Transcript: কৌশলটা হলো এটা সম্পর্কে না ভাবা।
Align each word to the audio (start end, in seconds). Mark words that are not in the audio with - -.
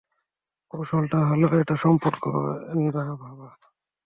কৌশলটা 0.73 1.19
হলো 1.29 1.47
এটা 1.61 1.75
সম্পর্কে 1.75 2.29
না 2.97 3.13
ভাবা। 3.15 3.49